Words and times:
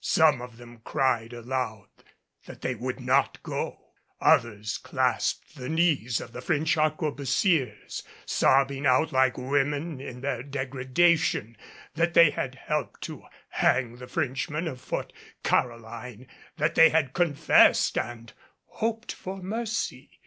Some 0.00 0.40
of 0.40 0.56
them 0.56 0.78
cried 0.84 1.34
aloud 1.34 1.88
that 2.46 2.62
they 2.62 2.74
would 2.74 2.98
not 2.98 3.42
go. 3.42 3.92
Others 4.22 4.78
clasped 4.78 5.54
the 5.56 5.68
knees 5.68 6.18
of 6.18 6.32
the 6.32 6.40
French 6.40 6.78
arquebusiers, 6.78 8.02
sobbing 8.24 8.86
out 8.86 9.12
like 9.12 9.36
women 9.36 10.00
in 10.00 10.22
their 10.22 10.42
degradation 10.42 11.58
that 11.94 12.14
they 12.14 12.30
had 12.30 12.54
helped 12.54 13.02
to 13.02 13.26
hang 13.50 13.96
the 13.96 14.08
Frenchmen 14.08 14.66
of 14.66 14.80
Fort 14.80 15.12
Caroline, 15.44 16.26
that 16.56 16.74
they 16.74 16.88
had 16.88 17.12
confessed 17.12 17.98
and 17.98 18.32
hoped 18.64 19.12
for 19.12 19.42
mercy. 19.42 20.20